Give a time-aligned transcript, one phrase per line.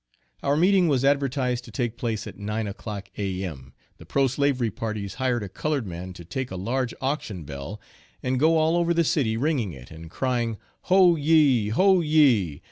[0.41, 3.71] Our meeting was advertised to take place at nine o'clock, A.M.
[3.97, 7.79] The pro slavery parties hired a colored man to take a large auction bell,
[8.23, 11.69] and go all over the city ringing it, and crying, "ho ye!
[11.69, 12.59] ho ye!